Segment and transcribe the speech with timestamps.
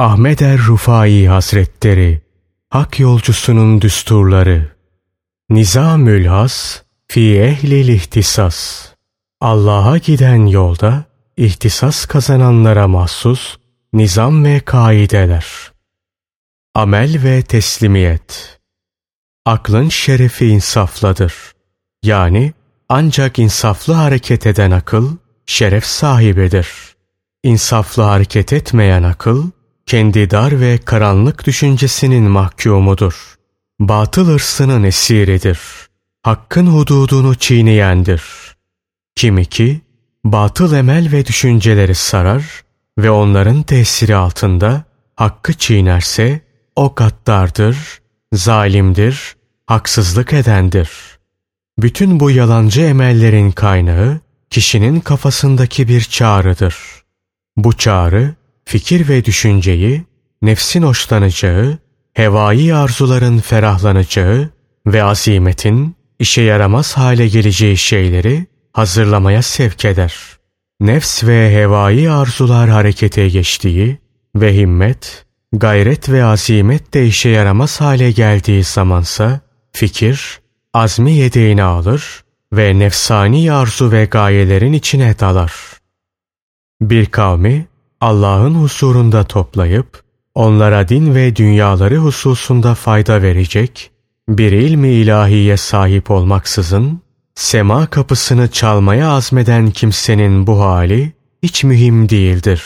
[0.00, 2.20] Ahmet er Rufai Hazretleri
[2.70, 4.76] Hak yolcusunun düsturları
[5.50, 8.88] Nizamül Has Fi ehlil ihtisas
[9.40, 11.04] Allah'a giden yolda
[11.36, 13.56] ihtisas kazananlara mahsus
[13.92, 15.46] nizam ve kaideler.
[16.74, 18.60] Amel ve teslimiyet.
[19.46, 21.34] Aklın şerefi insafladır.
[22.02, 22.52] Yani
[22.88, 26.68] ancak insaflı hareket eden akıl şeref sahibidir.
[27.42, 29.50] İnsaflı hareket etmeyen akıl
[29.90, 33.34] kendi dar ve karanlık düşüncesinin mahkumudur.
[33.80, 35.60] Batıl hırsının esiridir.
[36.22, 38.22] Hakkın hududunu çiğneyendir.
[39.14, 39.80] Kimi ki
[40.24, 42.44] batıl emel ve düşünceleri sarar
[42.98, 44.84] ve onların tesiri altında
[45.16, 46.40] hakkı çiğnerse
[46.76, 48.00] o gaddardır,
[48.32, 50.90] zalimdir, haksızlık edendir.
[51.78, 56.76] Bütün bu yalancı emellerin kaynağı kişinin kafasındaki bir çağrıdır.
[57.56, 58.39] Bu çağrı
[58.70, 60.04] fikir ve düşünceyi
[60.42, 61.78] nefsin hoşlanacağı,
[62.14, 64.50] hevai arzuların ferahlanacağı
[64.86, 70.14] ve azimetin işe yaramaz hale geleceği şeyleri hazırlamaya sevk eder.
[70.80, 73.98] Nefs ve hevai arzular harekete geçtiği
[74.36, 79.40] ve himmet, gayret ve azimet de işe yaramaz hale geldiği zamansa
[79.72, 80.40] fikir,
[80.74, 85.52] azmi yedeğini alır ve nefsani arzu ve gayelerin içine dalar.
[86.80, 87.69] Bir kavmi
[88.00, 90.02] Allah'ın husurunda toplayıp
[90.34, 93.90] onlara din ve dünyaları hususunda fayda verecek
[94.28, 97.00] bir ilmi ilahiye sahip olmaksızın
[97.34, 101.12] sema kapısını çalmaya azmeden kimsenin bu hali
[101.42, 102.62] hiç mühim değildir.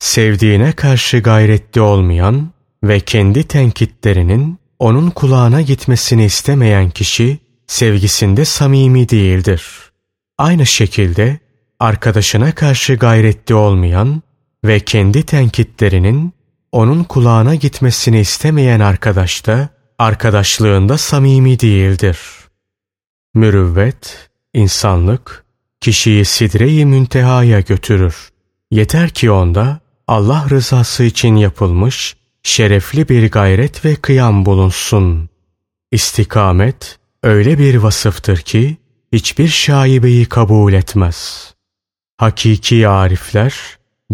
[0.00, 2.50] Sevdiğine karşı gayretli olmayan
[2.84, 9.66] ve kendi tenkitlerinin onun kulağına gitmesini istemeyen kişi sevgisinde samimi değildir.
[10.38, 11.38] Aynı şekilde
[11.82, 14.22] arkadaşına karşı gayretli olmayan
[14.64, 16.32] ve kendi tenkitlerinin
[16.72, 22.18] onun kulağına gitmesini istemeyen arkadaş da arkadaşlığında samimi değildir.
[23.34, 25.44] Mürüvvet, insanlık,
[25.80, 28.28] kişiyi sidre-i müntehaya götürür.
[28.70, 35.28] Yeter ki onda Allah rızası için yapılmış şerefli bir gayret ve kıyam bulunsun.
[35.92, 38.76] İstikamet öyle bir vasıftır ki
[39.12, 41.52] hiçbir şaibeyi kabul etmez.
[42.22, 43.54] Hakiki arifler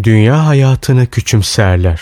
[0.03, 2.01] dünya hayatını küçümserler.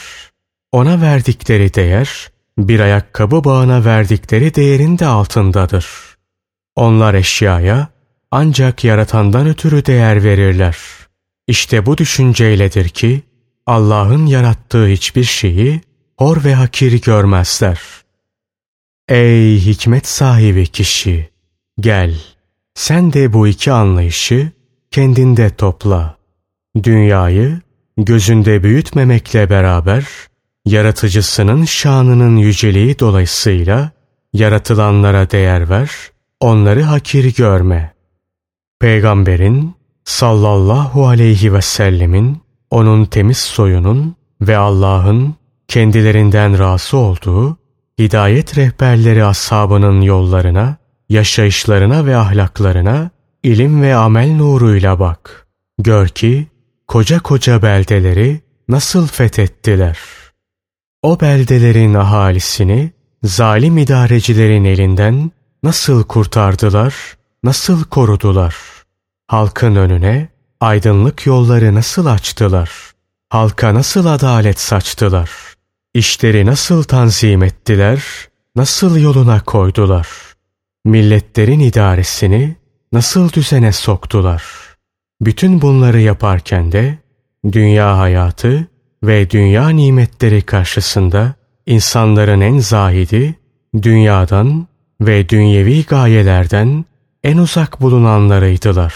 [0.71, 5.87] Ona verdikleri değer bir ayakkabı bağına verdikleri değerin de altındadır.
[6.75, 7.87] Onlar eşyaya
[8.31, 10.77] ancak yaratandan ötürü değer verirler.
[11.47, 13.23] İşte bu düşünceyledir ki
[13.65, 15.81] Allah'ın yarattığı hiçbir şeyi
[16.17, 17.81] hor ve hakir görmezler.
[19.09, 21.29] Ey hikmet sahibi kişi!
[21.79, 22.15] Gel,
[22.75, 24.56] sen de bu iki anlayışı
[24.91, 26.17] kendinde topla.
[26.83, 27.59] Dünyayı
[27.97, 30.07] gözünde büyütmemekle beraber,
[30.65, 33.91] yaratıcısının şanının yüceliği dolayısıyla
[34.33, 35.91] yaratılanlara değer ver,
[36.39, 37.93] onları hakir görme.
[38.79, 45.35] Peygamberin sallallahu aleyhi ve sellemin, onun temiz soyunun ve Allah'ın
[45.67, 47.57] kendilerinden razı olduğu
[47.99, 50.77] hidayet rehberleri ashabının yollarına,
[51.09, 53.09] yaşayışlarına ve ahlaklarına
[53.47, 55.47] ilim ve amel nuruyla bak.
[55.79, 56.47] Gör ki
[56.87, 59.99] koca koca beldeleri nasıl fethettiler.
[61.01, 62.91] O beldelerin ahalisini
[63.23, 65.31] zalim idarecilerin elinden
[65.63, 66.95] nasıl kurtardılar,
[67.43, 68.55] nasıl korudular.
[69.27, 70.29] Halkın önüne
[70.59, 72.71] aydınlık yolları nasıl açtılar.
[73.29, 75.31] Halka nasıl adalet saçtılar.
[75.93, 78.03] İşleri nasıl tanzim ettiler,
[78.55, 80.07] nasıl yoluna koydular.
[80.85, 82.55] Milletlerin idaresini
[82.91, 84.43] nasıl düzene soktular.
[85.21, 86.97] Bütün bunları yaparken de
[87.51, 88.67] dünya hayatı
[89.03, 91.33] ve dünya nimetleri karşısında
[91.65, 93.35] insanların en zahidi,
[93.81, 94.67] dünyadan
[95.01, 96.85] ve dünyevi gayelerden
[97.23, 98.93] en uzak bulunanlarıydılar.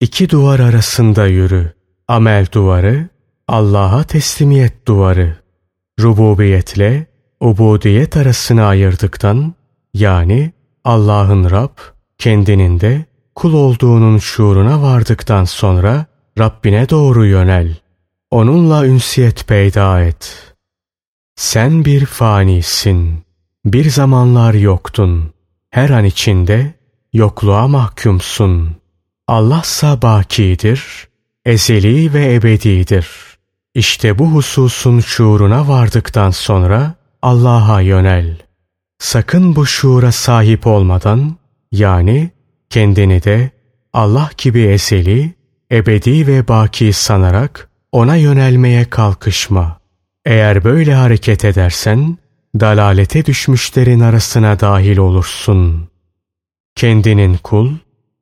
[0.00, 1.72] İki duvar arasında yürü.
[2.08, 3.08] Amel duvarı,
[3.48, 5.36] Allah'a teslimiyet duvarı.
[6.00, 7.06] Rububiyetle
[7.40, 9.54] ubudiyet arasını ayırdıktan,
[9.94, 10.52] yani
[10.84, 11.93] Allah'ın Rab,
[12.24, 13.04] kendinin de
[13.34, 16.06] kul olduğunun şuuruna vardıktan sonra
[16.38, 17.76] Rabbine doğru yönel.
[18.30, 20.54] Onunla ünsiyet peyda et.
[21.36, 23.24] Sen bir fanisin.
[23.64, 25.32] Bir zamanlar yoktun.
[25.70, 26.74] Her an içinde
[27.12, 28.76] yokluğa mahkumsun.
[29.28, 31.08] Allahsa bakidir,
[31.44, 33.08] ezeli ve ebedidir.
[33.74, 38.36] İşte bu hususun şuuruna vardıktan sonra Allah'a yönel.
[38.98, 41.36] Sakın bu şuura sahip olmadan,
[41.74, 42.30] yani
[42.70, 43.50] kendini de
[43.92, 45.34] Allah gibi ezeli,
[45.72, 49.78] ebedi ve baki sanarak ona yönelmeye kalkışma.
[50.24, 52.18] Eğer böyle hareket edersen,
[52.60, 55.88] dalalete düşmüşlerin arasına dahil olursun.
[56.74, 57.70] Kendinin kul,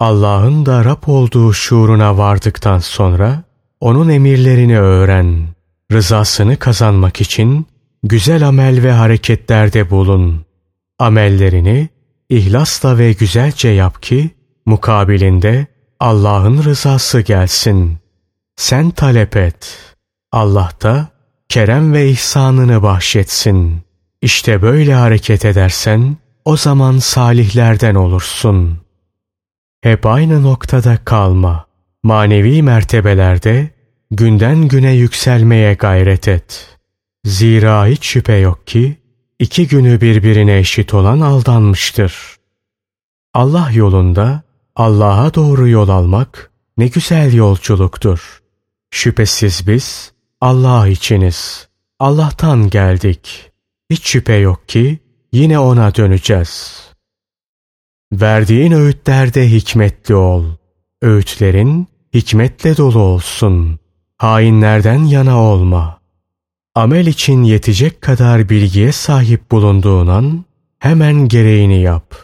[0.01, 3.43] Allah'ın da Rab olduğu şuuruna vardıktan sonra,
[3.81, 5.49] onun emirlerini öğren.
[5.93, 7.67] Rızasını kazanmak için
[8.03, 10.45] güzel amel ve hareketlerde bulun.
[10.99, 11.89] Amellerini
[12.33, 14.31] ihlasla ve güzelce yap ki
[14.67, 15.67] mukabilinde
[16.01, 17.99] Allah'ın rızası gelsin.
[18.57, 19.79] Sen talep et.
[20.33, 21.09] Allah da
[21.49, 23.83] kerem ve ihsanını bahşetsin.
[24.23, 28.79] İşte böyle hareket edersen o zaman salihlerden olursun.
[29.83, 31.67] Hep aynı noktada kalma.
[32.03, 33.71] Manevi mertebelerde
[34.11, 36.79] günden güne yükselmeye gayret et.
[37.25, 39.02] Zira hiç şüphe yok ki
[39.43, 42.37] iki günü birbirine eşit olan aldanmıştır.
[43.35, 44.43] Allah yolunda
[44.77, 48.43] Allah'a doğru yol almak ne güzel yolculuktur.
[48.91, 51.69] Şüphesiz biz Allah içiniz.
[51.99, 53.51] Allah'tan geldik.
[53.91, 54.99] Hiç şüphe yok ki
[55.33, 56.81] yine ona döneceğiz.
[58.13, 60.45] Verdiğin öğütlerde hikmetli ol.
[61.03, 63.79] Öğütlerin hikmetle dolu olsun.
[64.19, 66.02] Hainlerden yana olma.
[66.75, 70.45] Amel için yetecek kadar bilgiye sahip bulunduğun an
[70.79, 72.15] hemen gereğini yap.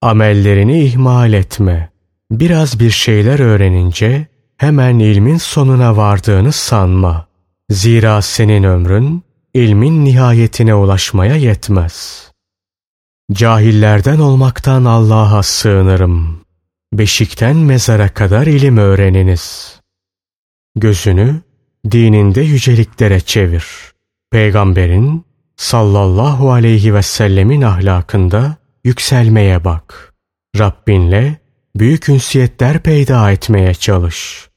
[0.00, 1.90] Amellerini ihmal etme.
[2.30, 4.26] Biraz bir şeyler öğrenince
[4.56, 7.26] hemen ilmin sonuna vardığını sanma.
[7.70, 9.22] Zira senin ömrün
[9.54, 12.28] ilmin nihayetine ulaşmaya yetmez.
[13.32, 16.40] Cahillerden olmaktan Allah'a sığınırım.
[16.92, 19.76] Beşikten mezara kadar ilim öğreniniz.
[20.76, 21.40] Gözünü
[21.90, 23.91] dininde yüceliklere çevir.
[24.32, 25.24] Peygamberin
[25.56, 30.14] sallallahu aleyhi ve sellemin ahlakında yükselmeye bak.
[30.58, 31.40] Rabbinle
[31.76, 34.48] büyük ünsiyetler peyda etmeye çalış.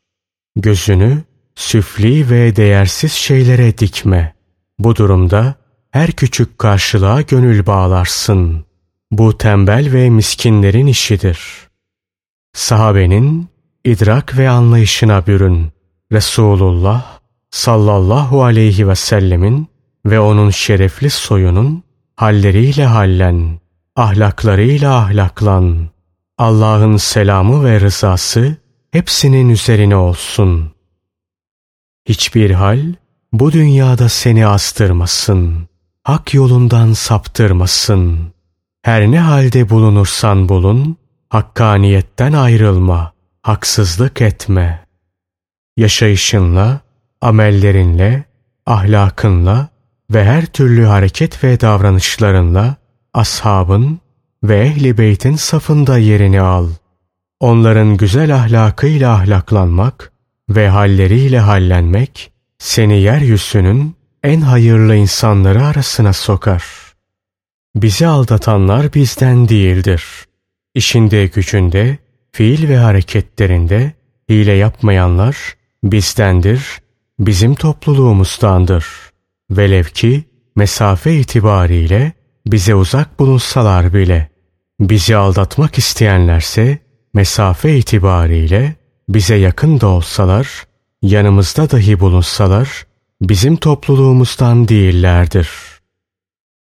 [0.55, 1.23] Gözünü
[1.55, 4.35] süfli ve değersiz şeylere dikme.
[4.79, 5.55] Bu durumda
[5.91, 8.65] her küçük karşılığa gönül bağlarsın.
[9.11, 11.39] Bu tembel ve miskinlerin işidir.
[12.53, 13.47] Sahabenin
[13.85, 15.71] idrak ve anlayışına bürün.
[16.11, 17.14] Resulullah
[17.55, 19.67] sallallahu aleyhi ve sellemin
[20.05, 21.83] ve onun şerefli soyunun
[22.15, 23.59] halleriyle hallen,
[23.95, 25.89] ahlaklarıyla ahlaklan.
[26.37, 28.57] Allah'ın selamı ve rızası
[28.91, 30.71] hepsinin üzerine olsun.
[32.05, 32.93] Hiçbir hal
[33.33, 35.67] bu dünyada seni astırmasın.
[36.03, 38.33] Hak yolundan saptırmasın.
[38.81, 40.97] Her ne halde bulunursan bulun,
[41.29, 44.85] hakkaniyetten ayrılma, haksızlık etme.
[45.77, 46.84] Yaşayışınla,
[47.25, 48.23] amellerinle,
[48.65, 49.67] ahlakınla
[50.13, 52.75] ve her türlü hareket ve davranışlarınla
[53.13, 53.99] ashabın
[54.43, 56.69] ve ehli beytin safında yerini al.
[57.39, 60.11] Onların güzel ahlakıyla ahlaklanmak
[60.49, 66.63] ve halleriyle hallenmek seni yeryüzünün en hayırlı insanları arasına sokar.
[67.75, 70.03] Bizi aldatanlar bizden değildir.
[70.75, 71.97] İşinde gücünde,
[72.31, 73.93] fiil ve hareketlerinde
[74.29, 75.37] hile yapmayanlar
[75.83, 76.84] bizdendir,
[77.19, 78.85] bizim topluluğumuzdandır.
[79.51, 80.23] Velev ki
[80.55, 82.13] mesafe itibariyle
[82.45, 84.29] bize uzak bulunsalar bile.
[84.79, 86.79] Bizi aldatmak isteyenlerse
[87.13, 88.75] mesafe itibariyle
[89.09, 90.63] bize yakın da olsalar,
[91.01, 92.85] yanımızda dahi bulunsalar
[93.21, 95.49] bizim topluluğumuzdan değillerdir.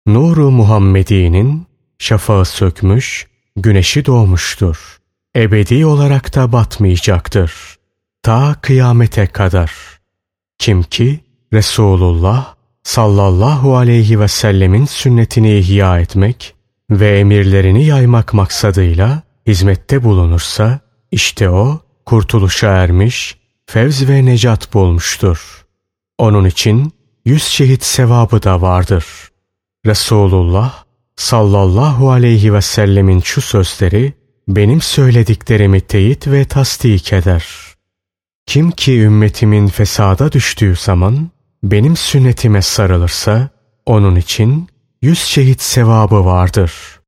[0.07, 1.67] Nuru Muhammedi'nin
[1.99, 3.27] şafağı sökmüş,
[3.57, 4.99] güneşi doğmuştur.
[5.37, 7.53] Ebedi olarak da batmayacaktır.
[8.23, 9.96] Ta kıyamete kadar.
[10.59, 11.21] Kim ki
[11.53, 16.55] Resulullah sallallahu aleyhi ve sellemin sünnetini ihya etmek
[16.91, 25.65] ve emirlerini yaymak maksadıyla hizmette bulunursa, işte o kurtuluşa ermiş, fevz ve necat bulmuştur.
[26.19, 26.93] Onun için
[27.25, 29.05] yüz şehit sevabı da vardır.
[29.87, 30.85] Resulullah
[31.17, 34.13] sallallahu aleyhi ve sellemin şu sözleri
[34.49, 37.66] benim söylediklerimi teyit ve tasdik eder.
[38.47, 41.31] Kim ki ümmetimin fesada düştüğü zaman
[41.63, 43.49] benim sünnetime sarılırsa
[43.87, 44.69] onun için
[45.03, 47.01] yüz şehit sevabı vardır.